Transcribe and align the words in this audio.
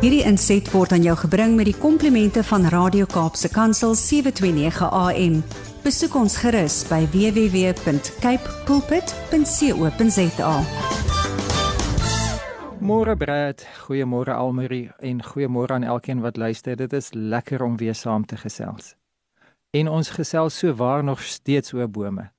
Hierdie 0.00 0.22
inset 0.24 0.70
word 0.72 0.92
aan 0.96 1.02
jou 1.04 1.16
gebring 1.16 1.56
met 1.58 1.68
die 1.68 1.76
komplimente 1.76 2.40
van 2.48 2.64
Radio 2.72 3.04
Kaapse 3.04 3.50
Kansel 3.52 3.94
729 3.94 4.88
AM. 4.88 5.42
Besoek 5.84 6.14
ons 6.16 6.36
gerus 6.40 6.88
by 6.88 7.04
www.cape 7.12 8.54
pulpit.co.za. 8.64 10.54
Môre 12.80 13.16
Brad, 13.16 13.60
goeiemôre 13.84 14.32
Almarie 14.32 14.88
en 15.04 15.20
goeiemôre 15.20 15.76
aan 15.76 15.84
elkeen 15.84 16.20
wat 16.24 16.36
luister. 16.36 16.76
Dit 16.76 16.92
is 16.92 17.12
lekker 17.12 17.62
om 17.62 17.76
weer 17.76 17.94
saam 17.94 18.24
te 18.26 18.36
gesels. 18.40 18.96
En 19.70 19.88
ons 19.88 20.10
gesels 20.10 20.58
so 20.58 20.74
waar 20.74 21.04
nog 21.04 21.20
steeds 21.22 21.72
oor 21.72 21.88
bome. 21.88 22.30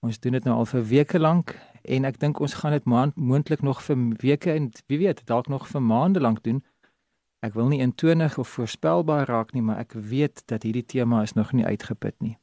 Ons 0.00 0.18
doen 0.20 0.32
dit 0.32 0.44
nou 0.44 0.56
al 0.56 0.66
vir 0.66 0.84
weke 0.88 1.18
lank 1.20 1.54
en 1.86 2.04
ek 2.04 2.18
dink 2.20 2.40
ons 2.40 2.54
gaan 2.54 2.74
dit 2.74 2.84
moontlik 3.14 3.62
nog 3.62 3.82
vir 3.82 3.96
weke 4.22 4.52
en 4.52 4.70
wie 4.86 4.98
weet 4.98 5.22
dalk 5.26 5.48
nog 5.48 5.68
vir 5.68 5.82
maande 5.82 6.20
lank 6.20 6.42
doen. 6.42 6.64
Ek 7.40 7.54
wil 7.54 7.68
nie 7.68 7.80
intonig 7.80 8.38
of 8.38 8.48
voorspelbaar 8.48 9.28
raak 9.28 9.52
nie, 9.52 9.62
maar 9.62 9.78
ek 9.78 9.92
weet 9.92 10.42
dat 10.46 10.62
hierdie 10.62 10.84
tema 10.84 11.22
is 11.22 11.32
nog 11.32 11.52
nie 11.52 11.64
uitgeput 11.66 12.16
nie. 12.20 12.36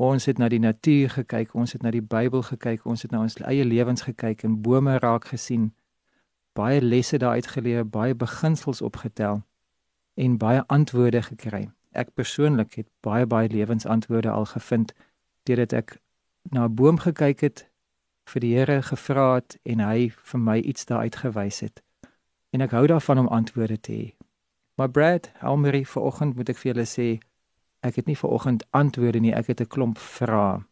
Ons 0.00 0.24
het 0.26 0.38
na 0.38 0.48
die 0.48 0.60
natuur 0.60 1.10
gekyk, 1.10 1.54
ons 1.54 1.72
het 1.72 1.82
na 1.82 1.90
die 1.92 2.02
Bybel 2.02 2.42
gekyk, 2.42 2.86
ons 2.88 3.02
het 3.02 3.12
na 3.12 3.20
ons 3.20 3.36
eie 3.44 3.64
lewens 3.64 4.02
gekyk 4.02 4.44
en 4.48 4.56
bome 4.64 4.96
raak 4.98 5.28
gesien. 5.28 5.70
Baie 6.56 6.80
lesse 6.80 7.18
daaruit 7.20 7.46
geleer, 7.46 7.84
baie 7.84 8.14
beginsels 8.14 8.80
opgetel 8.82 9.42
en 10.16 10.38
baie 10.38 10.64
antwoorde 10.66 11.22
gekry. 11.22 11.68
Ek 11.92 12.14
persoonlik 12.14 12.74
het 12.80 12.88
baie 13.04 13.26
baie 13.26 13.48
lewensantwoorde 13.52 14.30
al 14.30 14.48
gevind 14.48 14.94
deurdat 15.44 15.72
ek 15.72 16.00
na 16.50 16.64
'n 16.64 16.74
boom 16.74 16.98
gekyk 16.98 17.40
het, 17.40 17.69
vir 18.24 18.40
die 18.40 18.54
Here 18.56 18.82
gevra 18.82 19.34
het 19.34 19.56
en 19.64 19.80
hy 19.80 20.10
vir 20.10 20.40
my 20.40 20.58
iets 20.58 20.86
daaruit 20.86 21.16
gewys 21.16 21.60
het. 21.60 21.82
En 22.52 22.60
ek 22.60 22.74
hou 22.74 22.86
daarvan 22.86 23.18
om 23.18 23.28
antwoorde 23.28 23.78
te 23.80 23.92
hê. 23.92 24.06
Maar 24.76 24.90
Brad, 24.90 25.30
Almarie, 25.40 25.86
vanoggend 25.86 26.36
moet 26.36 26.48
ek 26.48 26.58
vir 26.58 26.72
julle 26.72 26.86
sê, 26.88 27.08
ek 27.84 28.00
het 28.00 28.06
nie 28.06 28.16
vanoggend 28.16 28.64
antwoorde 28.76 29.20
nie, 29.20 29.34
ek 29.34 29.46
het 29.52 29.60
'n 29.60 29.72
klomp 29.72 29.98
vrae. 29.98 30.64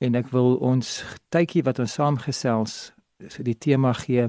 En 0.00 0.14
ek 0.14 0.28
wil 0.28 0.56
ons 0.56 1.04
tydjie 1.30 1.62
wat 1.62 1.78
ons 1.78 1.92
saam 1.92 2.16
gesels, 2.18 2.92
so 3.28 3.42
die 3.42 3.58
tema 3.58 3.92
gee 3.92 4.28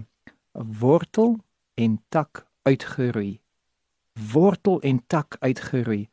wortel 0.53 1.39
en 1.75 1.99
tak 2.09 2.45
uitgeroei. 2.63 3.39
Wortel 4.31 4.81
en 4.81 5.03
tak 5.07 5.35
uitgeroei 5.39 6.07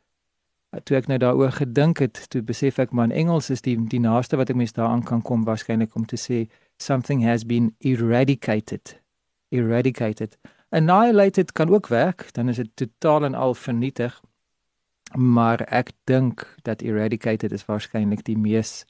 toe 0.81 0.97
ek 0.97 1.09
nou 1.11 1.19
daaroor 1.21 1.53
gedink 1.53 2.01
het, 2.01 2.25
toe 2.33 2.43
besef 2.43 2.79
ek 2.81 2.93
man 2.97 3.13
Engels 3.13 3.51
is 3.51 3.61
die 3.61 3.77
die 3.77 4.01
naaste 4.01 4.39
wat 4.41 4.51
ek 4.51 4.57
mens 4.57 4.73
daaraan 4.73 5.05
kan 5.05 5.23
kom 5.23 5.45
waarskynlik 5.45 5.95
om 5.97 6.07
te 6.09 6.17
sê 6.17 6.47
something 6.81 7.25
has 7.25 7.45
been 7.45 7.75
eradicated. 7.79 8.97
Eradicated. 9.53 10.39
Annihilated 10.73 11.53
kan 11.53 11.69
ook 11.69 11.87
werk, 11.93 12.31
dan 12.33 12.49
is 12.49 12.57
dit 12.57 12.71
totaal 12.75 13.25
en 13.25 13.35
al 13.35 13.55
vernietig. 13.55 14.21
Maar 15.13 15.61
ek 15.69 15.93
dink 16.09 16.47
dat 16.65 16.81
eradicated 16.81 17.53
is 17.53 17.67
waarskynlik 17.69 18.25
die 18.25 18.39
mees 18.39 18.85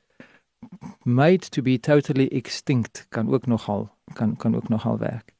made 1.02 1.48
to 1.50 1.62
be 1.62 1.80
totally 1.80 2.28
extinct 2.30 3.06
kan 3.08 3.26
ook 3.26 3.46
nogal 3.46 3.90
kan 4.14 4.36
kan 4.36 4.54
ook 4.54 4.68
nogal 4.68 4.98
werk. 4.98 5.34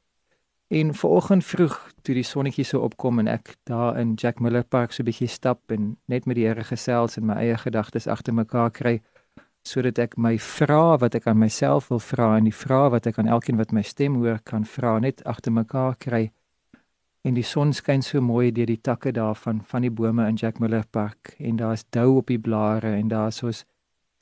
En 0.67 0.93
vanoggend 0.95 1.45
vroeg 1.45 1.75
toe 2.01 2.15
die 2.15 2.23
sonnetjie 2.23 2.65
so 2.65 2.79
opkom 2.79 3.19
en 3.19 3.27
ek 3.27 3.55
daar 3.69 3.99
in 3.99 4.13
Jack 4.13 4.39
Miller 4.39 4.63
Park 4.63 4.91
so 4.91 5.03
'n 5.03 5.05
bietjie 5.05 5.27
stap 5.27 5.71
en 5.71 5.97
net 6.07 6.25
met 6.25 6.35
die 6.35 6.45
Here 6.45 6.63
gesels 6.63 7.17
en 7.17 7.25
my 7.25 7.33
eie 7.33 7.57
gedagtes 7.57 8.07
agter 8.07 8.33
mekaar 8.33 8.71
kry 8.71 9.01
sodat 9.63 9.99
ek 9.99 10.17
my 10.17 10.37
vrae 10.37 10.97
wat 10.99 11.15
ek 11.15 11.27
aan 11.27 11.39
myself 11.39 11.87
wil 11.89 11.99
vra 11.99 12.37
en 12.37 12.43
die 12.43 12.55
vrae 12.55 12.89
wat 12.91 13.07
ek 13.07 13.19
aan 13.19 13.31
elkeen 13.31 13.57
wat 13.57 13.71
my 13.71 13.81
stem 13.81 14.15
hoor 14.15 14.39
kan 14.43 14.65
vra 14.65 14.99
net 14.99 15.23
agter 15.23 15.51
mekaar 15.51 15.95
kry. 15.95 16.31
En 17.23 17.33
die 17.33 17.45
son 17.47 17.71
skyn 17.73 18.01
so 18.03 18.19
mooi 18.21 18.51
deur 18.51 18.67
die 18.67 18.81
takke 18.83 19.13
daarvan 19.15 19.61
van 19.63 19.81
die 19.81 19.91
bome 19.91 20.27
in 20.27 20.35
Jack 20.35 20.59
Miller 20.59 20.83
Park 20.91 21.35
en 21.39 21.55
daar's 21.55 21.85
dou 21.89 22.17
op 22.17 22.27
die 22.27 22.39
blare 22.39 22.91
en 22.97 23.07
daar's 23.07 23.39
soos 23.39 23.63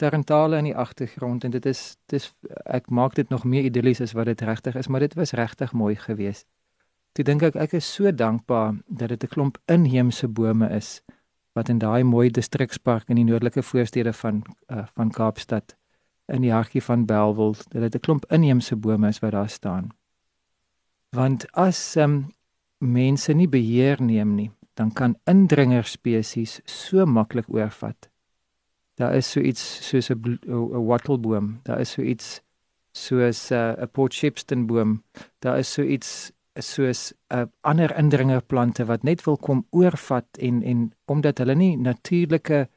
tarantale 0.02 0.58
in 0.58 0.72
die 0.72 0.76
agtergrond 0.76 1.46
en 1.46 1.54
dit 1.54 1.66
is 1.70 1.82
dis 2.12 2.32
ek 2.66 2.90
maak 2.90 3.16
dit 3.20 3.30
nog 3.30 3.46
meer 3.46 3.68
idillies 3.70 4.02
as 4.02 4.16
wat 4.18 4.30
dit 4.32 4.42
regtig 4.42 4.76
is, 4.80 4.90
maar 4.90 5.04
dit 5.06 5.14
was 5.20 5.36
regtig 5.38 5.74
mooi 5.78 5.96
geweest. 5.96 6.48
Toe 7.14 7.26
dink 7.28 7.44
ek 7.46 7.58
ek 7.60 7.76
is 7.78 7.88
so 7.88 8.12
dankbaar 8.12 8.80
dat 8.88 9.14
dit 9.14 9.24
'n 9.24 9.34
klomp 9.36 9.58
inheemse 9.66 10.28
bome 10.28 10.70
is 10.70 11.02
wat 11.54 11.70
in 11.70 11.80
daai 11.80 12.04
mooi 12.04 12.30
distrikspark 12.30 13.10
in 13.10 13.16
die 13.16 13.28
noordelike 13.28 13.64
voorstede 13.64 14.14
van 14.14 14.44
uh, 14.72 14.86
van 14.96 15.12
Kaapstad 15.12 15.76
in 16.32 16.42
die 16.42 16.52
hartjie 16.52 16.84
van 16.84 17.06
Belwel, 17.06 17.56
dat 17.70 17.82
dit 17.82 17.96
'n 17.96 18.06
klomp 18.06 18.26
inheemse 18.32 18.76
bome 18.76 19.08
is 19.08 19.20
wat 19.20 19.32
daar 19.32 19.50
staan. 19.50 19.90
Want 21.10 21.52
as 21.52 21.96
um, 21.96 22.32
mense 22.78 23.34
nie 23.34 23.50
beheer 23.50 24.02
neem 24.02 24.36
nie, 24.36 24.52
dan 24.74 24.92
kan 24.92 25.18
indringer 25.26 25.84
spesies 25.84 26.62
so 26.66 27.06
maklik 27.06 27.50
oorvat 27.50 28.11
daar 29.02 29.16
is 29.18 29.32
so 29.34 29.40
iets 29.42 29.64
soos 29.88 30.10
'n 30.10 30.40
'n 30.46 30.86
wattleboom, 30.86 31.60
daar 31.64 31.80
is 31.80 31.92
so 31.92 32.02
iets 32.02 32.42
soos 32.92 33.50
'n 33.52 33.54
uh, 33.54 33.84
'n 33.84 33.90
Port 33.92 34.14
Shepstone 34.14 34.66
boom, 34.66 35.04
daar 35.40 35.58
is 35.58 35.74
so 35.74 35.82
iets 35.82 36.32
soos 36.60 37.14
'n 37.30 37.38
uh, 37.38 37.46
ander 37.62 37.98
indringerplante 37.98 38.86
wat 38.86 39.04
net 39.04 39.24
wil 39.24 39.38
kom 39.38 39.66
oorvat 39.70 40.28
en 40.40 40.64
en 40.64 40.92
omdat 41.06 41.38
hulle 41.38 41.56
nie 41.56 41.78
natuurlike 41.78 42.70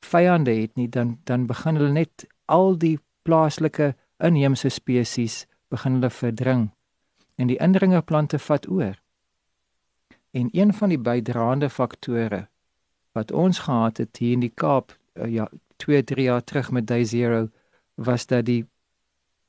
vyande 0.00 0.54
het 0.60 0.74
nie, 0.76 0.88
dan 0.88 1.18
dan 1.24 1.46
begin 1.46 1.76
hulle 1.76 1.92
net 1.92 2.26
al 2.44 2.78
die 2.78 2.98
plaaslike 3.22 3.94
inheemse 4.18 4.68
spesies 4.68 5.46
begin 5.68 5.92
hulle 5.92 6.10
verdring 6.10 6.70
en 7.34 7.46
die 7.46 7.58
indringerplante 7.58 8.38
vat 8.38 8.68
oor. 8.68 8.96
En 10.30 10.48
een 10.52 10.72
van 10.74 10.88
die 10.88 10.98
bydraende 10.98 11.70
faktore 11.70 12.48
wat 13.12 13.32
ons 13.32 13.58
gehad 13.58 13.96
het 13.96 14.16
hier 14.16 14.32
in 14.32 14.40
die 14.40 14.54
Kaap 14.54 14.98
uh, 15.14 15.26
ja 15.26 15.48
2 15.80 16.04
3 16.12 16.28
jaar 16.28 16.44
terug 16.44 16.70
met 16.70 16.86
Day 16.86 17.04
Zero 17.04 17.48
was 17.94 18.26
dat 18.26 18.44
die 18.44 18.64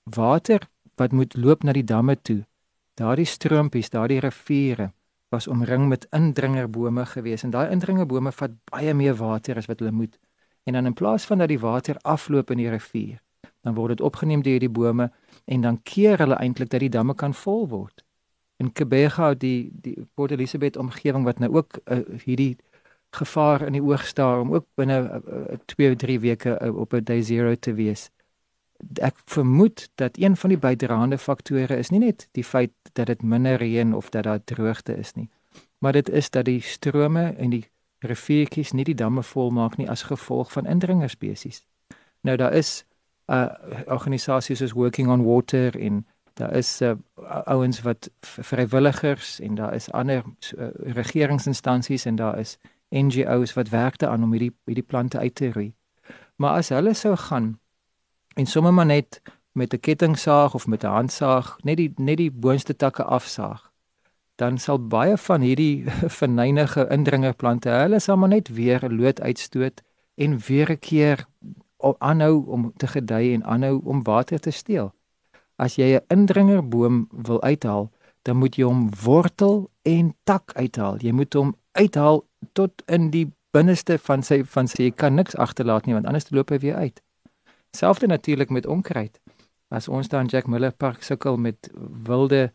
water 0.03 0.67
wat 0.95 1.11
moet 1.11 1.35
loop 1.35 1.63
na 1.63 1.75
die 1.75 1.87
damme 1.87 2.15
toe 2.21 2.41
daardie 2.99 3.25
stroompies 3.25 3.89
daardie 3.89 4.19
riviere 4.19 4.91
was 5.31 5.47
omring 5.47 5.87
met 5.87 6.07
indringerbome 6.11 7.05
gewees. 7.05 7.43
En 7.43 7.49
daai 7.49 7.71
indringerbome 7.71 8.31
vat 8.35 8.51
baie 8.71 8.93
meer 8.93 9.15
water 9.15 9.57
as 9.57 9.69
wat 9.69 9.79
hulle 9.79 9.91
moet. 9.95 10.17
En 10.67 10.73
dan 10.73 10.85
in 10.85 10.93
plaas 10.93 11.25
van 11.25 11.39
dat 11.39 11.47
die 11.47 11.59
water 11.59 11.97
afloop 12.01 12.51
in 12.51 12.57
die 12.57 12.69
rivier 12.69 13.19
dan 13.61 13.75
word 13.77 13.93
dit 13.93 14.01
opgeneem 14.01 14.41
deur 14.41 14.59
die 14.59 14.69
bome 14.69 15.11
en 15.45 15.61
dan 15.61 15.77
keer 15.85 16.17
hulle 16.17 16.37
eintlik 16.41 16.69
dat 16.69 16.81
die 16.81 16.89
damme 16.89 17.13
kan 17.15 17.33
vol 17.33 17.67
word. 17.69 18.03
In 18.57 18.71
Kebega 18.73 19.33
die 19.33 19.69
die 19.71 19.95
Port 20.13 20.33
Elizabeth 20.33 20.77
omgewing 20.77 21.23
wat 21.23 21.39
nou 21.39 21.51
ook 21.53 21.77
uh, 21.85 22.01
hierdie 22.25 22.57
gevaar 23.11 23.61
in 23.61 23.75
die 23.75 23.83
oog 23.83 24.05
staar 24.05 24.39
om 24.39 24.53
ook 24.53 24.66
binne 24.75 25.22
2 25.66 25.89
uh, 25.89 25.95
3 25.95 26.19
weke 26.19 26.59
uh, 26.61 26.77
op 26.77 26.94
'n 26.94 27.03
day 27.03 27.22
zero 27.22 27.55
te 27.55 27.73
wees. 27.73 28.09
Ek 28.94 29.16
vermoed 29.25 29.89
dat 29.95 30.17
een 30.17 30.38
van 30.38 30.49
die 30.49 30.57
bydraende 30.57 31.17
faktore 31.17 31.77
is 31.77 31.89
nie 31.89 31.99
net 31.99 32.27
die 32.31 32.44
feit 32.44 32.72
dat 32.94 33.05
dit 33.05 33.22
minder 33.22 33.55
reën 33.55 33.94
of 33.94 34.09
dat 34.09 34.23
daar 34.23 34.44
droogte 34.44 34.97
is 34.97 35.13
nie, 35.13 35.29
maar 35.77 35.91
dit 35.91 36.09
is 36.09 36.29
dat 36.29 36.45
die 36.45 36.61
strome 36.61 37.33
en 37.38 37.49
die 37.49 37.66
riviertjies 37.99 38.72
nie 38.72 38.83
die 38.83 38.95
damme 38.95 39.23
volmaak 39.23 39.78
nie 39.78 39.89
as 39.89 40.03
gevolg 40.03 40.51
van 40.51 40.66
indringerspesies. 40.66 41.66
Nou 42.22 42.38
daar 42.38 42.53
is 42.53 42.85
'n 43.28 43.33
uh, 43.33 43.47
organisasie 43.85 44.55
soos 44.55 44.72
Working 44.72 45.09
on 45.09 45.23
Water 45.23 45.75
in 45.75 46.05
daar 46.33 46.53
is 46.53 46.81
uh, 46.81 46.91
ouens 47.43 47.81
wat 47.81 48.09
vrywilligers 48.22 49.39
en 49.39 49.55
daar 49.55 49.73
is 49.73 49.91
ander 49.91 50.23
uh, 50.57 50.67
regeringsinstansies 50.73 52.05
en 52.05 52.16
daar 52.16 52.39
is 52.39 52.57
NGO's 52.91 53.53
wat 53.53 53.69
werkte 53.69 54.07
aan 54.07 54.24
om 54.24 54.31
hierdie 54.31 54.53
hierdie 54.66 54.85
plante 54.88 55.19
uit 55.19 55.35
te 55.35 55.52
roei. 55.52 55.74
Maar 56.35 56.62
as 56.62 56.69
hulle 56.69 56.94
sou 56.94 57.16
gaan 57.16 57.59
en 58.35 58.46
sommer 58.46 58.74
maar 58.74 58.85
net 58.85 59.22
met 59.52 59.74
'n 59.74 59.79
kettingsaag 59.79 60.53
of 60.53 60.68
met 60.68 60.84
'n 60.84 60.88
handsaag 60.88 61.57
net 61.63 61.78
die 61.78 61.94
net 61.97 62.18
die 62.18 62.31
boonste 62.31 62.75
takke 62.75 63.03
afsaag, 63.03 63.72
dan 64.35 64.58
sal 64.58 64.88
baie 64.88 65.17
van 65.17 65.41
hierdie 65.41 65.84
verneinige 66.20 66.88
indringerplante, 66.90 67.70
hulle 67.70 67.99
sal 67.99 68.17
maar 68.17 68.29
net 68.29 68.47
weer 68.47 68.85
'n 68.85 68.96
lood 68.96 69.22
uitstoot 69.22 69.82
en 70.16 70.37
weer 70.37 70.72
'n 70.72 70.79
keer 70.79 71.26
aanhou 71.97 72.46
om 72.47 72.73
te 72.78 72.87
gedei 72.87 73.34
en 73.34 73.44
aanhou 73.44 73.82
om 73.84 74.03
water 74.03 74.40
te 74.40 74.52
steel. 74.52 74.94
As 75.55 75.76
jy 75.76 75.96
'n 75.96 76.05
indringerboom 76.08 77.08
wil 77.11 77.41
uithaal, 77.41 77.91
dan 78.22 78.38
moet 78.38 78.56
jy 78.56 78.66
hom 78.68 78.90
wortel 79.03 79.70
en 79.82 80.16
tak 80.23 80.53
uithaal. 80.53 81.00
Jy 81.02 81.12
moet 81.12 81.34
hom 81.34 81.56
uithaal 81.72 82.23
tot 82.53 82.84
in 82.85 83.09
die 83.14 83.28
binneste 83.56 83.97
van 84.00 84.23
sy 84.23 84.41
van 84.47 84.68
sy 84.72 84.91
kan 84.96 85.16
niks 85.16 85.35
agterlaat 85.35 85.85
nie 85.85 85.96
want 85.97 86.08
anders 86.08 86.29
loop 86.32 86.53
hy 86.53 86.59
weer 86.64 86.76
uit. 86.76 87.02
Selfs 87.76 88.03
natuurlik 88.03 88.50
met 88.50 88.68
onkruid. 88.68 89.20
As 89.72 89.88
ons 89.88 90.09
daar 90.12 90.26
in 90.26 90.32
Jack 90.32 90.47
Miller 90.47 90.72
Park 90.72 91.03
sukkel 91.03 91.38
met 91.38 91.70
wilde 92.08 92.52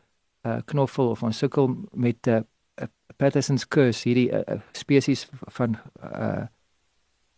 uh, 0.46 0.58
knoffel 0.64 1.10
of 1.10 1.22
ons 1.22 1.38
sukkel 1.38 1.70
met 1.92 2.26
'n 2.26 2.30
uh, 2.30 2.40
uh, 2.80 2.88
Patterson's 3.16 3.68
curse 3.68 4.08
hierdie 4.08 4.30
uh, 4.30 4.60
spesies 4.72 5.28
van 5.56 5.78
uh 6.02 6.44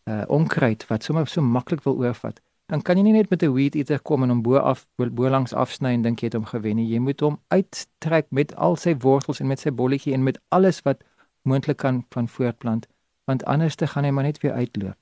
uh 0.08 0.24
onkruid 0.26 0.86
wat 0.86 1.02
sommer 1.04 1.26
so 1.26 1.42
maklik 1.42 1.82
wil 1.84 1.96
oorvat, 1.96 2.40
dan 2.68 2.82
kan 2.84 2.98
jy 3.00 3.02
nie 3.06 3.16
net 3.16 3.30
met 3.30 3.42
'n 3.42 3.52
weed 3.52 3.74
eater 3.74 4.00
kom 4.00 4.22
en 4.22 4.28
hom 4.28 4.42
bo 4.42 4.56
af 4.56 4.86
bo 4.96 5.28
langs 5.28 5.52
afsny 5.52 5.92
en 5.94 6.02
dink 6.02 6.20
jy 6.20 6.26
het 6.26 6.34
hom 6.34 6.44
gewen 6.44 6.76
nie. 6.76 6.86
Jy 6.86 6.98
moet 6.98 7.20
hom 7.20 7.40
uittrek 7.48 8.26
met 8.30 8.54
al 8.56 8.76
sy 8.76 8.94
wortels 8.96 9.40
en 9.40 9.46
met 9.46 9.60
sy 9.60 9.70
bolletjie 9.70 10.12
en 10.14 10.22
met 10.22 10.38
alles 10.48 10.82
wat 10.82 11.04
moontlik 11.42 11.76
kan 11.76 12.04
van 12.10 12.28
voortplant, 12.28 12.86
want 13.24 13.44
anders 13.44 13.74
te 13.74 13.86
gaan 13.86 14.04
hy 14.04 14.10
maar 14.10 14.24
net 14.24 14.40
weer 14.40 14.52
uitloop. 14.52 14.98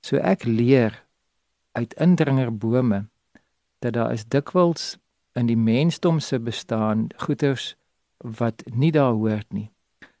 So 0.00 0.16
ek 0.16 0.44
leer 0.44 1.04
uit 1.72 1.94
indringerbome 1.94 3.06
dat 3.78 3.92
daar 3.92 4.12
is 4.12 4.24
dikwels 4.24 4.96
in 5.34 5.46
die 5.46 5.56
mensdom 5.56 6.20
se 6.20 6.38
bestaan 6.38 7.08
goeters 7.16 7.76
wat 8.18 8.62
nie 8.72 8.92
daar 8.92 9.12
hoort 9.12 9.52
nie 9.52 9.70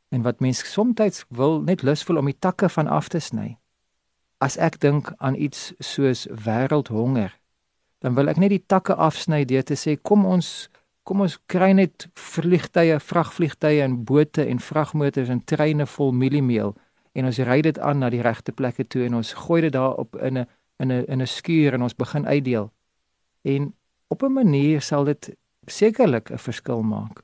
en 0.08 0.22
wat 0.22 0.40
mense 0.40 0.66
soms 0.66 1.24
wil 1.28 1.62
net 1.62 1.82
lus 1.82 2.02
voel 2.02 2.18
om 2.18 2.28
die 2.30 2.38
takke 2.38 2.68
van 2.68 2.86
af 2.86 3.08
te 3.08 3.20
sny. 3.20 3.56
As 4.38 4.56
ek 4.56 4.80
dink 4.80 5.12
aan 5.18 5.34
iets 5.34 5.72
soos 5.80 6.26
wêreldhonger, 6.28 7.32
dan 8.04 8.14
wil 8.14 8.28
ek 8.28 8.36
net 8.36 8.52
die 8.52 8.64
takke 8.68 8.94
afsny 8.94 9.44
deur 9.48 9.64
te 9.64 9.76
sê 9.76 9.96
kom 9.96 10.26
ons 10.28 10.68
kom 11.06 11.22
ons 11.22 11.36
kry 11.46 11.70
net 11.72 12.08
vliegtye, 12.18 12.98
vragvliegtye 12.98 13.84
en 13.84 14.00
bote 14.04 14.42
en 14.42 14.58
vragmotors 14.58 15.30
en 15.30 15.40
treine 15.46 15.86
vol 15.86 16.10
mieliemeel 16.12 16.74
en 17.16 17.28
ons 17.30 17.38
ry 17.48 17.60
dit 17.62 17.78
aan 17.78 18.02
na 18.02 18.10
die 18.10 18.24
regte 18.26 18.52
plekke 18.52 18.84
toe 18.90 19.06
en 19.06 19.20
ons 19.20 19.32
gooi 19.46 19.60
dit 19.64 19.72
daar 19.72 19.94
op 20.02 20.16
in 20.18 20.38
'n 20.38 20.46
in 20.82 20.92
'n 20.92 21.04
in 21.08 21.22
'n 21.22 21.26
skuur 21.26 21.74
en 21.74 21.82
ons 21.82 21.96
begin 21.96 22.26
uitdeel. 22.26 22.72
En 23.44 23.74
op 24.08 24.22
'n 24.22 24.32
manier 24.32 24.82
sal 24.82 25.04
dit 25.04 25.36
sekerlik 25.66 26.30
'n 26.30 26.38
verskil 26.38 26.82
maak. 26.82 27.22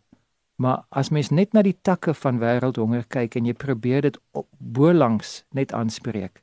Maar 0.57 0.85
as 0.89 1.11
mens 1.11 1.31
net 1.31 1.53
na 1.53 1.63
die 1.63 1.79
takke 1.83 2.15
van 2.15 2.39
wêreldhonger 2.39 3.05
kyk 3.09 3.35
en 3.35 3.45
jy 3.45 3.53
probeer 3.53 4.01
dit 4.01 4.19
bo 4.59 4.93
langs 4.93 5.45
net 5.51 5.73
aanspreek, 5.73 6.43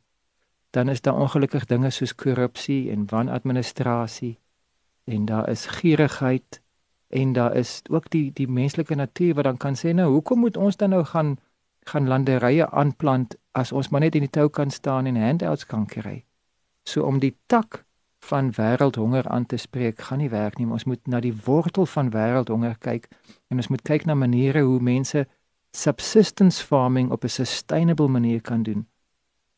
dan 0.70 0.90
is 0.90 1.02
daar 1.02 1.16
ongelukkig 1.16 1.66
dinge 1.66 1.90
soos 1.90 2.16
korrupsie 2.16 2.92
en 2.92 3.10
wanadministrasie 3.10 4.40
en 5.04 5.26
daar 5.26 5.50
is 5.50 5.66
gierigheid 5.66 6.62
en 7.08 7.34
daar 7.34 7.56
is 7.56 7.82
ook 7.90 8.10
die 8.10 8.32
die 8.34 8.48
menslike 8.48 8.96
natuur 8.96 9.34
wat 9.34 9.44
dan 9.44 9.58
kan 9.58 9.76
sê 9.76 9.94
nou 9.94 10.12
hoekom 10.12 10.40
moet 10.40 10.58
ons 10.58 10.78
dan 10.78 10.90
nou 10.90 11.04
gaan 11.04 11.38
gaan 11.90 12.08
landerye 12.08 12.70
aanplant 12.70 13.36
as 13.52 13.72
ons 13.72 13.90
maar 13.90 14.04
net 14.06 14.16
in 14.16 14.26
die 14.28 14.34
tou 14.38 14.50
kan 14.50 14.72
staan 14.72 15.06
en 15.10 15.18
handouts 15.18 15.66
kan 15.66 15.86
kry. 15.86 16.24
So 16.84 17.04
om 17.04 17.20
die 17.20 17.36
tak 17.48 17.84
van 18.30 18.52
wêreldhonger 18.58 19.28
aan 19.28 19.46
te 19.46 19.58
spreek 19.58 20.02
gaan 20.10 20.20
nie 20.20 20.30
werk 20.30 20.58
nie. 20.60 20.68
Ons 20.68 20.84
moet 20.84 21.08
na 21.08 21.22
die 21.24 21.34
wortel 21.46 21.86
van 21.86 22.12
wêreldhonger 22.14 22.76
kyk 22.84 23.08
en 23.50 23.58
ons 23.58 23.70
moet 23.72 23.82
kyk 23.82 24.06
na 24.06 24.16
maniere 24.16 24.66
hoe 24.68 24.80
mense 24.80 25.26
subsistence 25.72 26.66
farming 26.66 27.12
op 27.12 27.24
'n 27.24 27.30
sustainable 27.30 28.08
manier 28.08 28.42
kan 28.42 28.64
doen. 28.64 28.88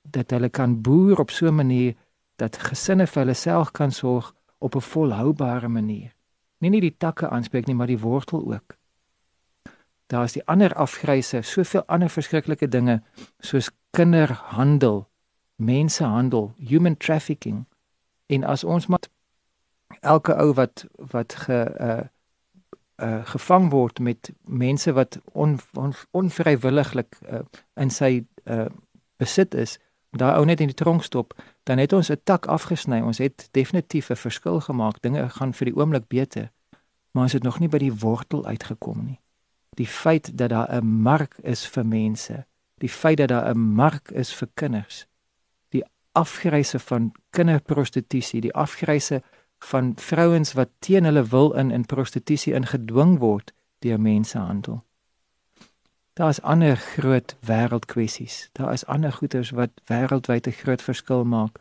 Dat 0.02 0.30
hulle 0.30 0.50
kan 0.50 0.82
boer 0.82 1.20
op 1.20 1.32
so 1.32 1.48
'n 1.48 1.56
manier 1.56 1.96
dat 2.36 2.58
gesinne 2.58 3.08
vir 3.08 3.22
hulle 3.24 3.34
self 3.34 3.72
kan 3.72 3.92
sorg 3.92 4.34
op 4.58 4.76
'n 4.76 4.82
volhoubare 4.82 5.68
manier. 5.68 6.16
Nie 6.58 6.70
net 6.70 6.82
die 6.82 6.98
takke 6.98 7.30
aanspreek 7.30 7.66
nie, 7.66 7.76
maar 7.76 7.88
die 7.88 8.00
wortel 8.00 8.54
ook. 8.54 8.78
Daar 10.08 10.24
is 10.24 10.34
die 10.34 10.46
ander 10.46 10.74
afgryse, 10.74 11.42
soveel 11.42 11.84
ander 11.86 12.10
verskriklike 12.10 12.68
dinge 12.68 13.02
soos 13.40 13.72
kinderhandel, 13.90 15.08
mensehandel, 15.56 16.54
human 16.58 16.98
trafficking 16.98 17.66
En 18.32 18.44
as 18.44 18.64
ons 18.64 18.88
maar 18.88 19.00
elke 20.00 20.36
ou 20.36 20.54
wat 20.54 20.86
wat 20.96 21.34
ge 21.34 21.60
uh 21.88 22.04
uh 23.08 23.26
gevang 23.26 23.70
word 23.70 24.00
met 24.00 24.32
mense 24.42 24.94
wat 24.94 25.20
on, 25.32 25.60
on, 25.74 25.94
onvrywilliglik 26.12 27.18
uh, 27.32 27.40
in 27.76 27.90
sy 27.90 28.26
uh 28.46 28.70
besit 29.18 29.54
is, 29.54 29.80
daai 30.18 30.38
ou 30.38 30.46
net 30.46 30.60
in 30.60 30.68
die 30.68 30.76
tronk 30.76 31.04
stop, 31.04 31.34
dan 31.64 31.78
het 31.78 31.94
ons 31.94 32.10
'n 32.12 32.22
tak 32.24 32.46
afgesny. 32.46 33.02
Ons 33.02 33.18
het 33.18 33.48
definitief 33.52 34.10
'n 34.10 34.16
verskil 34.16 34.60
gemaak. 34.60 35.02
Dinge 35.02 35.30
gaan 35.30 35.54
vir 35.54 35.66
die 35.66 35.76
oomblik 35.76 36.08
beter. 36.08 36.52
Maar 37.12 37.24
ons 37.24 37.34
het 37.34 37.44
nog 37.44 37.60
nie 37.60 37.70
by 37.70 37.78
die 37.78 37.94
wortel 37.94 38.46
uitgekom 38.46 39.06
nie. 39.06 39.20
Die 39.70 39.88
feit 39.88 40.38
dat 40.38 40.50
daar 40.50 40.82
'n 40.82 40.86
mark 40.86 41.38
is 41.44 41.66
vir 41.68 41.86
mense, 41.86 42.46
die 42.78 42.90
feit 42.90 43.18
dat 43.18 43.28
daar 43.28 43.56
'n 43.56 43.58
mark 43.58 44.12
is 44.12 44.34
vir 44.34 44.48
kinders 44.54 45.08
afgryse 46.12 46.80
van 46.80 47.12
kinderprostitusie, 47.30 48.42
die 48.42 48.54
afgryse 48.54 49.22
van 49.60 49.94
vrouens 49.96 50.54
wat 50.54 50.70
teen 50.80 51.04
hulle 51.04 51.24
wil 51.24 51.52
in 51.54 51.72
in 51.72 51.86
prostitusie 51.86 52.54
ingedwing 52.54 53.18
word 53.20 53.54
deur 53.80 54.00
mensehandel. 54.00 54.84
Daar 56.22 56.30
is 56.30 56.42
ander 56.42 56.76
groot 56.78 57.36
wêreldkwessies. 57.40 58.50
Daar 58.52 58.74
is 58.74 58.86
ander 58.86 59.14
goeters 59.14 59.50
wat 59.50 59.70
wêreldwyd 59.86 60.48
'n 60.48 60.52
groot 60.52 60.82
verskil 60.82 61.24
maak. 61.24 61.60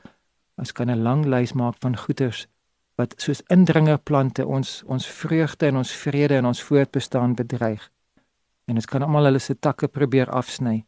Ons 0.55 0.73
kan 0.73 0.91
'n 0.91 1.03
lang 1.03 1.25
lys 1.25 1.53
maak 1.53 1.75
van 1.79 1.97
goeters 1.97 2.47
wat 2.95 3.15
soos 3.17 3.43
indringerplante 3.47 4.47
ons 4.47 4.83
ons 4.87 5.07
vreugde 5.07 5.67
en 5.67 5.77
ons 5.77 5.93
vrede 5.93 6.37
en 6.37 6.47
ons 6.47 6.63
voortbestaan 6.63 7.35
bedreig. 7.35 7.93
En 8.65 8.75
ons 8.75 8.87
kan 8.87 9.03
almal 9.03 9.25
hulle 9.25 9.39
se 9.39 9.59
takke 9.59 9.89
probeer 9.89 10.31
afsny. 10.31 10.87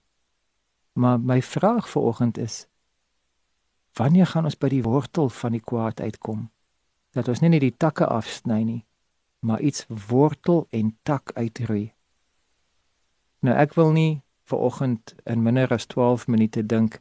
Maar 0.93 1.21
my 1.21 1.43
vraag 1.43 1.89
vir 1.89 2.03
oggend 2.03 2.39
is: 2.39 2.67
Wanneer 3.93 4.27
gaan 4.27 4.45
ons 4.45 4.59
by 4.59 4.69
die 4.69 4.83
wortel 4.83 5.29
van 5.29 5.53
die 5.53 5.65
kwaad 5.65 6.01
uitkom? 6.01 6.51
Dat 7.11 7.29
ons 7.29 7.41
nie 7.41 7.49
net 7.49 7.61
die 7.61 7.77
takke 7.77 8.07
afsny 8.07 8.63
nie, 8.63 8.85
maar 9.39 9.61
iets 9.61 9.87
wortel 10.09 10.67
en 10.71 10.99
tak 11.03 11.31
uitroei. 11.35 11.95
Nou 13.43 13.55
ek 13.59 13.75
wil 13.75 13.91
nie 13.93 14.23
vir 14.51 14.59
oggend 14.59 15.15
in 15.27 15.43
minder 15.43 15.73
as 15.75 15.87
12 15.87 16.29
minute 16.31 16.63
dink 16.67 17.01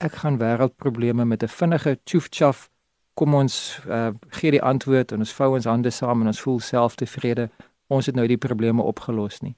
ek 0.00 0.12
gaan 0.22 0.38
wêreldprobleme 0.40 1.24
met 1.24 1.42
'n 1.42 1.48
vinnige 1.48 1.98
tjoefchaf 2.04 2.70
kom 3.14 3.34
ons 3.34 3.80
uh, 3.88 4.10
gee 4.28 4.50
die 4.50 4.62
antwoord 4.62 5.12
en 5.12 5.18
ons 5.18 5.32
vou 5.32 5.54
ons 5.54 5.64
hande 5.64 5.90
saam 5.90 6.20
en 6.20 6.26
ons 6.26 6.40
voel 6.40 6.60
selftevrede 6.60 7.50
ons 7.86 8.06
het 8.06 8.14
nou 8.14 8.26
die 8.26 8.40
probleme 8.40 8.82
opgelos 8.82 9.40
nie. 9.40 9.56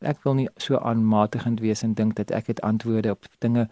Ek 0.00 0.22
wil 0.24 0.34
nie 0.34 0.48
so 0.56 0.78
aanmatigend 0.78 1.60
wees 1.60 1.82
en 1.82 1.94
dink 1.94 2.16
dat 2.16 2.30
ek 2.30 2.46
het 2.46 2.60
antwoorde 2.60 3.10
op 3.10 3.26
dinge 3.38 3.68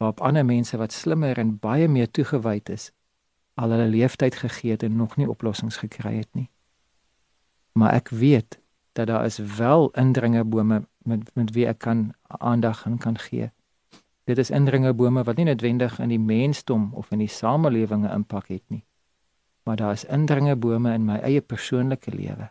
waarop 0.00 0.20
ander 0.20 0.44
mense 0.44 0.76
wat 0.76 0.92
slimmer 0.92 1.38
en 1.38 1.58
baie 1.58 1.88
meer 1.88 2.10
toegewyd 2.10 2.68
is 2.68 2.90
al 3.54 3.70
hulle 3.70 3.88
leeftyd 3.88 4.34
gegee 4.34 4.70
het 4.70 4.82
en 4.82 4.96
nog 4.96 5.16
nie 5.16 5.28
oplossings 5.28 5.76
gekry 5.76 6.16
het 6.16 6.28
nie. 6.32 6.48
Maar 7.72 7.92
ek 7.92 8.08
weet 8.08 8.59
dat 8.92 9.06
daar 9.06 9.24
is 9.24 9.38
wel 9.38 9.90
indringerbome 9.90 10.86
met 10.98 11.34
met 11.34 11.50
wie 11.50 11.66
ek 11.66 11.78
kan 11.78 12.12
aandag 12.26 12.84
en 12.84 12.98
kan 12.98 13.18
gee. 13.18 13.50
Dit 14.24 14.38
is 14.38 14.50
indringerbome 14.50 15.22
wat 15.22 15.36
nie 15.36 15.44
noodwendig 15.44 15.98
in 15.98 16.08
die 16.08 16.20
mensdom 16.20 16.90
of 16.94 17.10
in 17.10 17.18
die 17.18 17.28
samelewing 17.28 18.04
'n 18.04 18.14
impak 18.14 18.48
het 18.48 18.62
nie. 18.66 18.84
Maar 19.62 19.76
daar 19.76 19.92
is 19.92 20.04
indringerbome 20.04 20.92
in 20.92 21.04
my 21.04 21.18
eie 21.18 21.40
persoonlike 21.40 22.10
lewe. 22.10 22.50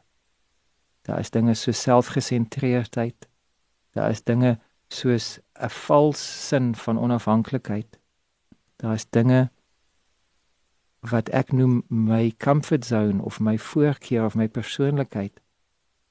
Daar 1.02 1.20
is 1.20 1.30
dinge 1.30 1.54
so 1.54 1.72
selfgesentreerdheid. 1.72 3.30
Daar 3.92 4.10
is 4.10 4.24
dinge 4.24 4.60
soos 4.88 5.40
'n 5.54 5.70
vals 5.70 6.48
sin 6.48 6.76
van 6.76 7.00
onafhanklikheid. 7.00 8.00
Daar 8.76 8.94
is 8.94 9.10
dinge 9.10 9.50
wat 11.00 11.30
ek 11.30 11.52
noem 11.52 11.84
my 11.88 12.34
comfort 12.38 12.86
zone 12.86 13.24
of 13.24 13.40
my 13.40 13.58
voorkeur 13.58 14.26
of 14.26 14.36
my 14.36 14.48
persoonlikheid 14.48 15.42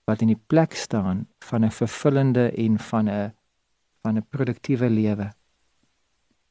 wat 0.08 0.24
in 0.24 0.32
die 0.32 0.42
plek 0.50 0.72
staan 0.74 1.26
van 1.44 1.64
'n 1.64 1.70
vervullende 1.70 2.50
en 2.50 2.78
van 2.78 3.08
'n 3.08 3.34
van 4.02 4.16
'n 4.16 4.26
produktiewe 4.30 4.90
lewe. 4.90 5.32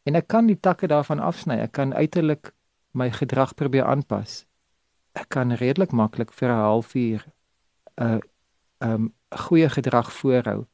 En 0.03 0.15
ek 0.15 0.27
kan 0.27 0.45
die 0.45 0.59
takke 0.59 0.87
daarvan 0.87 1.19
afsny. 1.19 1.59
Ek 1.59 1.71
kan 1.71 1.93
uiterlik 1.93 2.53
my 2.91 3.11
gedrag 3.11 3.55
probeer 3.55 3.85
aanpas. 3.85 4.45
Ek 5.11 5.29
kan 5.29 5.51
redelik 5.51 5.91
maklik 5.91 6.33
vir 6.33 6.49
'n 6.49 6.61
halfuur 6.61 7.25
'n 7.97 8.03
uh, 8.03 8.19
um, 8.79 9.13
goeie 9.29 9.69
gedrag 9.69 10.13
voorhou 10.13 10.65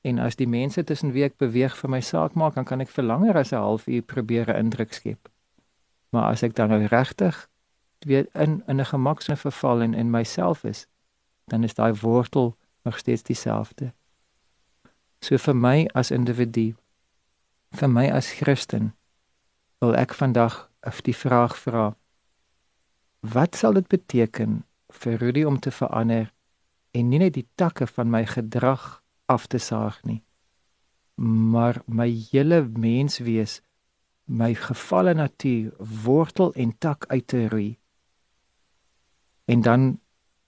En 0.00 0.18
as 0.18 0.36
die 0.36 0.48
mense 0.48 0.84
tussen 0.84 1.12
wie 1.12 1.24
ek 1.26 1.38
beweeg 1.42 1.74
vir 1.76 1.90
my 1.90 2.00
saak 2.04 2.36
maak, 2.38 2.54
dan 2.54 2.66
kan 2.68 2.80
ek 2.80 2.92
vir 2.94 3.04
langer 3.04 3.36
as 3.36 3.52
'n 3.52 3.62
halfuur 3.62 4.02
probeer 4.02 4.46
'n 4.50 4.64
indruk 4.64 4.92
skep. 4.92 5.28
Maar 6.10 6.30
as 6.32 6.42
ek 6.42 6.54
dan 6.54 6.68
nou 6.68 6.84
regtig 6.84 7.48
weer 8.06 8.26
in 8.34 8.62
in 8.66 8.80
'n 8.80 8.84
gemaksone 8.84 9.36
verval 9.36 9.82
en 9.82 9.94
in 9.94 10.10
myself 10.10 10.64
is, 10.64 10.86
dan 11.48 11.64
is 11.64 11.74
daai 11.74 11.92
wortel 12.00 12.56
nog 12.84 12.98
steeds 12.98 13.22
dieselfde. 13.22 13.92
So 15.20 15.36
vir 15.36 15.56
my 15.56 15.88
as 15.94 16.10
individu, 16.10 16.74
vir 17.74 17.90
my 17.90 18.08
as 18.10 18.30
Christen, 18.38 18.94
wil 19.82 19.96
ek 19.98 20.14
vandag 20.14 20.68
of 20.86 21.02
die 21.02 21.16
vraag 21.16 21.56
vra: 21.58 21.96
Wat 23.20 23.56
sal 23.56 23.74
dit 23.80 23.88
beteken 23.88 24.62
vir 24.88 25.18
Rudy 25.18 25.44
om 25.44 25.58
te 25.58 25.70
verander 25.70 26.32
en 26.90 27.08
nie 27.08 27.20
net 27.20 27.34
die 27.36 27.46
takke 27.60 27.86
van 27.86 28.10
my 28.10 28.24
gedrag 28.26 29.02
af 29.28 29.46
te 29.46 29.58
saag 29.58 30.00
nie. 30.08 30.22
Maar 31.20 31.82
my 31.86 32.08
hele 32.30 32.62
menswees, 32.62 33.60
my 34.24 34.54
gefalle 34.54 35.14
natuur 35.14 35.72
wortel 36.04 36.52
en 36.54 36.72
tak 36.78 37.06
uit 37.08 37.26
te 37.26 37.48
roei. 37.48 37.78
En 39.44 39.60
dan 39.60 40.00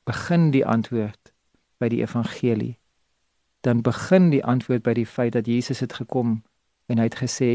begin 0.05 0.51
die 0.51 0.67
antwoord 0.67 1.33
by 1.79 1.89
die 1.89 2.01
evangelie. 2.01 2.79
Dan 3.61 3.83
begin 3.83 4.31
die 4.31 4.45
antwoord 4.45 4.83
by 4.83 4.95
die 4.95 5.07
feit 5.07 5.33
dat 5.33 5.47
Jesus 5.47 5.81
het 5.81 5.93
gekom 5.93 6.43
en 6.87 6.99
hy 6.99 7.09
het 7.09 7.21
gesê 7.21 7.51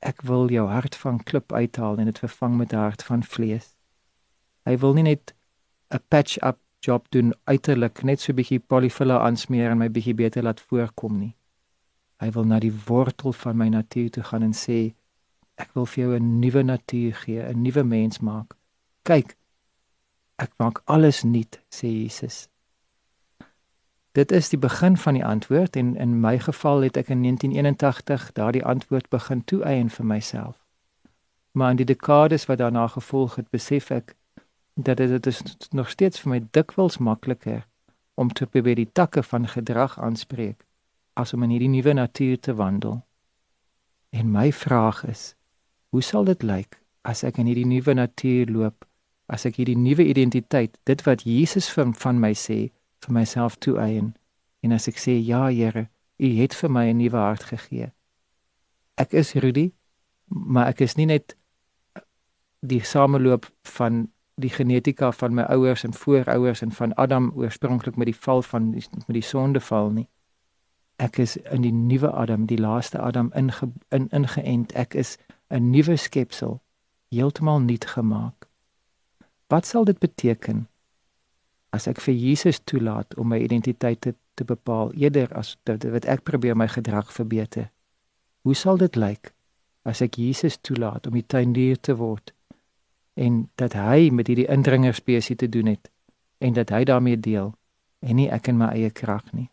ek 0.00 0.22
wil 0.22 0.48
jou 0.48 0.66
hart 0.68 0.96
van 0.96 1.20
klip 1.22 1.52
uithaal 1.52 1.98
en 1.98 2.08
dit 2.08 2.18
vervang 2.18 2.56
met 2.56 2.72
'n 2.72 2.76
hart 2.76 3.02
van 3.02 3.22
vlees. 3.22 3.76
Hy 4.64 4.76
wil 4.78 4.94
nie 4.94 5.02
net 5.02 5.34
'n 5.90 6.00
patch-up 6.08 6.58
job 6.80 7.06
doen 7.10 7.34
uiterlik, 7.44 8.02
net 8.02 8.20
so 8.20 8.32
'n 8.32 8.36
bietjie 8.36 8.58
polyfiller 8.58 9.20
aansmeer 9.20 9.70
en 9.70 9.78
my 9.78 9.88
bietjie 9.88 10.14
beter 10.14 10.42
laat 10.42 10.60
voorkom 10.60 11.18
nie. 11.18 11.36
Hy 12.20 12.30
wil 12.30 12.44
na 12.44 12.58
die 12.58 12.74
wortel 12.86 13.32
van 13.32 13.56
my 13.56 13.68
natuur 13.68 14.10
toe 14.10 14.22
gaan 14.22 14.42
en 14.42 14.52
sê 14.52 14.94
ek 15.56 15.74
wil 15.74 15.86
vir 15.86 16.04
jou 16.04 16.18
'n 16.18 16.40
nuwe 16.40 16.62
natuur 16.62 17.14
gee, 17.14 17.40
'n 17.42 17.62
nuwe 17.62 17.84
mens 17.84 18.20
maak. 18.20 18.56
Kyk, 19.02 19.36
ek 20.40 20.52
maak 20.56 20.80
alles 20.84 21.22
nuut, 21.22 21.60
sê 21.68 21.88
Jesus. 21.88 22.48
Dit 24.16 24.32
is 24.32 24.48
die 24.50 24.58
begin 24.58 24.96
van 24.96 25.14
die 25.14 25.24
antwoord 25.24 25.76
en 25.76 25.96
in 25.96 26.16
my 26.20 26.38
geval 26.38 26.80
het 26.82 26.96
ek 26.96 27.12
in 27.14 27.22
1981 27.22 28.32
daardie 28.32 28.64
antwoord 28.64 29.08
begin 29.08 29.44
toeëien 29.44 29.90
vir 29.90 30.06
myself. 30.06 30.56
Maar 31.52 31.70
in 31.70 31.82
die 31.82 31.90
dekades 31.92 32.46
wat 32.46 32.58
daarna 32.58 32.86
gevolg 32.86 33.36
het, 33.36 33.50
besef 33.50 33.90
ek 33.90 34.16
dat 34.74 34.96
dit 34.96 35.26
is 35.26 35.42
nog 35.70 35.90
steeds 35.90 36.20
vir 36.20 36.30
my 36.30 36.40
dikwels 36.50 36.98
makliker 36.98 37.66
om 38.14 38.32
te 38.32 38.46
probeer 38.46 38.80
die 38.80 38.90
takke 38.92 39.22
van 39.22 39.46
gedrag 39.48 39.98
aanspreek 39.98 40.64
as 41.14 41.34
om 41.34 41.42
in 41.42 41.54
hierdie 41.54 41.70
nuwe 41.70 41.92
natuur 41.92 42.38
te 42.40 42.54
wandel. 42.54 43.00
En 44.10 44.30
my 44.30 44.50
vraag 44.52 45.04
is, 45.04 45.34
hoe 45.90 46.02
sal 46.02 46.24
dit 46.24 46.42
lyk 46.42 46.80
as 47.02 47.22
ek 47.24 47.38
in 47.38 47.46
hierdie 47.50 47.68
nuwe 47.68 47.94
natuur 47.94 48.50
loop, 48.50 48.86
as 49.30 49.46
ek 49.46 49.60
hierdie 49.60 49.78
nuwe 49.78 50.04
identiteit, 50.04 50.78
dit 50.84 51.02
wat 51.06 51.22
Jesus 51.22 51.70
van, 51.72 51.94
van 51.94 52.18
my 52.20 52.32
sê, 52.34 52.70
vir 53.00 53.14
myself 53.14 53.56
toeëien 53.62 54.12
en 54.60 54.72
as 54.76 54.88
ek 54.90 54.98
sê 55.00 55.16
ja 55.16 55.48
Here, 55.48 55.88
U 56.20 56.28
het 56.36 56.54
vir 56.54 56.70
my 56.70 56.90
'n 56.90 56.98
nuwe 56.98 57.16
hart 57.16 57.44
gegee. 57.48 57.92
Ek 58.94 59.12
is 59.12 59.32
Rudy, 59.32 59.72
maar 60.28 60.66
ek 60.68 60.80
is 60.80 60.96
nie 60.96 61.06
net 61.06 61.36
die 62.60 62.84
sameloop 62.84 63.46
van 63.62 64.10
die 64.34 64.50
genetika 64.50 65.12
van 65.12 65.34
my 65.34 65.42
ouers 65.42 65.84
en 65.84 65.94
voorouers 65.94 66.62
en 66.62 66.72
van 66.72 66.94
Adam 66.94 67.32
oorspronklik 67.34 67.96
met 67.96 68.06
die 68.06 68.16
val 68.16 68.42
van 68.42 68.70
die, 68.70 68.84
met 69.06 69.16
die 69.16 69.24
sondeval 69.24 69.90
nie. 69.90 70.08
Ek 70.96 71.18
is 71.18 71.36
in 71.36 71.62
die 71.62 71.72
nuwe 71.72 72.10
Adam, 72.10 72.46
die 72.46 72.60
laaste 72.60 72.98
Adam 72.98 73.32
inge, 73.34 73.72
in 73.88 74.08
ingeënt. 74.08 74.72
Ek 74.72 74.94
is 74.94 75.16
'n 75.48 75.70
nuwe 75.70 75.96
skepsel, 75.96 76.60
heeltemal 77.08 77.60
nuut 77.60 77.84
gemaak. 77.84 78.49
Wat 79.50 79.66
sal 79.66 79.84
dit 79.84 79.98
beteken 79.98 80.68
as 81.74 81.86
ek 81.90 82.00
vir 82.02 82.14
Jesus 82.14 82.60
toelaat 82.66 83.14
om 83.18 83.30
my 83.30 83.38
identiteit 83.42 84.00
te, 84.02 84.14
te 84.34 84.46
bepaal 84.46 84.92
eerder 84.98 85.30
as 85.38 85.56
wat 85.66 86.06
ek 86.06 86.24
probeer 86.26 86.58
my 86.58 86.66
gedrag 86.70 87.12
verbeter. 87.14 87.70
Hoe 88.42 88.54
sal 88.54 88.80
dit 88.80 88.96
lyk 88.98 89.32
as 89.86 90.02
ek 90.04 90.18
Jesus 90.20 90.58
toelaat 90.60 91.06
om 91.06 91.16
die 91.16 91.26
tuinier 91.26 91.78
te 91.80 91.96
word 91.96 92.34
en 93.20 93.46
dat 93.60 93.74
hy 93.78 94.10
met 94.14 94.30
hierdie 94.30 94.48
indringerspesie 94.50 95.36
te 95.36 95.48
doen 95.48 95.70
het 95.72 95.90
en 96.40 96.54
dat 96.56 96.72
hy 96.74 96.84
daarmee 96.88 97.20
deel 97.20 97.52
en 98.00 98.16
nie 98.16 98.30
ek 98.32 98.48
in 98.48 98.58
my 98.58 98.70
eie 98.74 98.90
krag 98.90 99.26
nie. 99.36 99.50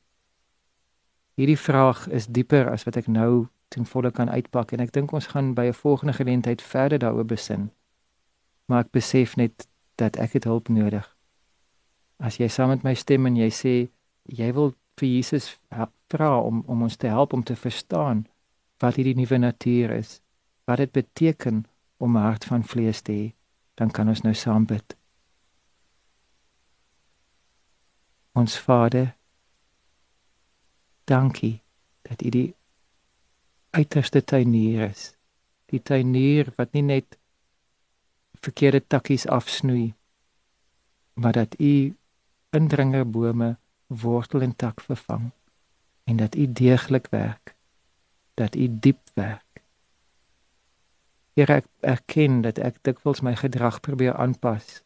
Hierdie 1.38 1.60
vraag 1.60 2.08
is 2.14 2.30
dieper 2.34 2.70
as 2.72 2.88
wat 2.88 2.98
ek 2.98 3.10
nou 3.12 3.48
ten 3.74 3.86
volle 3.86 4.12
kan 4.16 4.30
uitpak 4.32 4.72
en 4.74 4.82
ek 4.82 4.94
dink 4.96 5.12
ons 5.14 5.34
gaan 5.34 5.54
by 5.54 5.68
'n 5.68 5.78
volgende 5.78 6.14
geleentheid 6.14 6.62
verder 6.62 7.00
daaroor 7.00 7.28
besin. 7.28 7.70
Maar 8.66 8.86
ek 8.86 8.92
besef 8.92 9.36
net 9.36 9.68
dat 9.98 10.18
ek 10.22 10.38
dit 10.38 10.50
hulp 10.50 10.70
nodig 10.70 11.06
as 12.18 12.40
jy 12.42 12.50
saam 12.50 12.74
met 12.74 12.84
my 12.86 12.96
stem 12.98 13.28
en 13.30 13.38
jy 13.38 13.50
sê 13.54 13.76
jy 14.40 14.50
wil 14.54 14.74
vir 14.98 15.10
Jesus 15.10 15.52
vra 16.10 16.32
om 16.42 16.64
om 16.68 16.84
ons 16.88 16.98
te 16.98 17.10
help 17.12 17.34
om 17.34 17.44
te 17.44 17.56
verstaan 17.56 18.26
wat 18.82 18.98
hierdie 18.98 19.18
nuwe 19.18 19.40
natuur 19.42 19.94
is, 19.98 20.20
wat 20.70 20.82
dit 20.84 20.92
beteken 20.94 21.66
om 21.98 22.18
'n 22.18 22.22
hart 22.22 22.46
van 22.46 22.64
vlees 22.64 23.02
te 23.02 23.12
hê, 23.12 23.34
dan 23.76 23.90
kan 23.90 24.10
ons 24.10 24.22
nou 24.22 24.34
saam 24.34 24.66
bid. 24.66 24.98
Ons 28.34 28.58
Vader, 28.60 29.16
dankie 31.06 31.62
dat 32.02 32.22
U 32.22 32.30
die 32.30 32.56
uiterste 33.72 34.24
tuinier 34.24 34.90
is. 34.90 35.16
Die 35.66 35.82
tuinier 35.82 36.54
wat 36.56 36.74
nie 36.74 36.82
net 36.84 37.18
verkeerde 38.48 38.82
takkies 38.88 39.28
afsnoei, 39.28 39.94
maar 41.14 41.36
dat 41.36 41.60
U 41.60 41.96
indringerbome 42.50 43.58
wortel 43.88 44.42
en 44.42 44.56
tak 44.56 44.82
vervang 44.82 45.32
en 46.04 46.16
dat 46.16 46.36
u 46.36 46.52
deeglik 46.52 47.08
werk 47.10 47.56
dat 48.34 48.56
u 48.56 48.68
diep 48.80 49.00
werk. 49.14 49.44
Here 51.34 51.54
ek 51.54 51.66
erken 51.80 52.42
dat 52.42 52.58
ek 52.58 52.82
dikwels 52.82 53.22
my 53.22 53.36
gedrag 53.38 53.80
probeer 53.82 54.14
aanpas. 54.14 54.82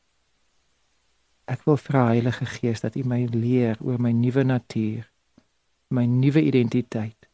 Ek 1.51 1.63
wil 1.67 1.77
vra 1.77 2.05
Heilige 2.11 2.45
Gees 2.45 2.83
dat 2.83 2.95
u 2.95 3.03
my 3.03 3.25
leer 3.31 3.79
oor 3.79 3.99
my 3.99 4.11
nuwe 4.11 4.43
natuur 4.43 5.07
my 5.91 6.05
nuwe 6.07 6.39
identiteit 6.39 7.27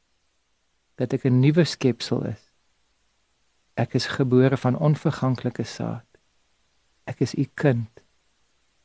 dat 0.98 1.14
ek 1.14 1.26
'n 1.30 1.40
nuwe 1.40 1.64
skepsel 1.64 2.26
is. 2.26 2.42
Ek 3.78 3.94
is 3.94 4.10
gebore 4.18 4.58
van 4.58 4.78
onverganklike 4.78 5.64
saad 5.64 6.07
Ek 7.08 7.24
is 7.24 7.34
u 7.36 7.48
kind 7.54 8.04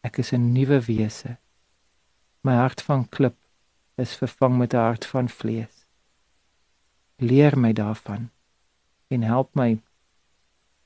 Ek 0.02 0.18
is 0.18 0.32
'n 0.32 0.52
nuwe 0.52 0.80
wese. 0.80 1.36
My 2.40 2.54
hart 2.54 2.82
van 2.82 3.08
klip 3.08 3.36
is 3.94 4.16
vervang 4.22 4.58
met 4.58 4.74
'n 4.74 4.76
hart 4.76 5.06
van 5.06 5.28
vlees. 5.28 5.86
Leer 7.16 7.58
my 7.58 7.72
daarvan 7.72 8.30
en 9.06 9.22
help 9.22 9.54
my 9.54 9.80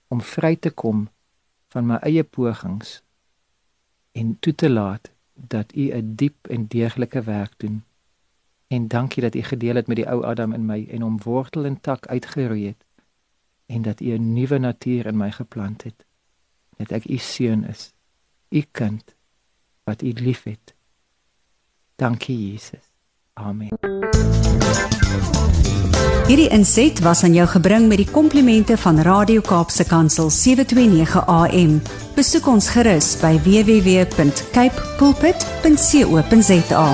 om 0.09 0.21
vry 0.21 0.57
te 0.57 0.71
kom 0.71 1.09
van 1.69 1.87
my 1.87 1.97
eie 1.97 2.25
pogings 2.25 3.03
en 4.13 4.39
toe 4.39 4.55
te 4.55 4.71
laat 4.71 5.11
dat 5.35 5.75
u 5.75 5.91
'n 5.93 6.15
diep 6.15 6.47
en 6.47 6.67
deeglike 6.67 7.23
werk 7.23 7.55
doen. 7.57 7.85
En 8.67 8.89
dankie 8.89 9.23
dat 9.23 9.35
u 9.35 9.43
gedeel 9.43 9.75
het 9.75 9.87
met 9.87 9.97
die 9.97 10.09
ou 10.09 10.25
Adam 10.25 10.53
in 10.53 10.67
my 10.67 10.87
en 10.91 11.01
hom 11.01 11.23
wortel 11.23 11.65
en 11.65 11.81
tak 11.81 12.07
uitgeroei 12.07 12.67
het 12.67 12.85
en 13.67 13.83
dat 13.83 14.01
u 14.01 14.13
'n 14.13 14.33
nuwe 14.33 14.59
natuur 14.59 15.07
in 15.07 15.17
my 15.17 15.31
geplant 15.33 15.83
het. 15.83 16.06
Dat 16.77 16.91
ek 16.91 17.09
u 17.09 17.17
seun 17.17 17.65
is 17.69 17.93
u 18.51 18.65
kind 18.71 19.15
wat 19.85 20.03
u 20.03 20.13
liefhet. 20.13 20.75
Dankie 21.97 22.51
Jesus. 22.51 22.93
Amen. 23.33 23.69
Hierdie 26.27 26.49
inset 26.51 26.99
was 27.01 27.23
aan 27.23 27.37
jou 27.37 27.47
gebring 27.47 27.87
met 27.87 28.01
die 28.03 28.09
komplimente 28.11 28.75
van 28.83 28.99
Radio 29.07 29.41
Kaapse 29.47 29.85
Kansel 29.87 30.31
729 30.31 31.23
AM. 31.27 31.79
Besoek 32.17 32.51
ons 32.51 32.67
gerus 32.75 33.15
by 33.23 33.37
www.cape 33.47 34.83
pulpit.co.za. 34.99 36.89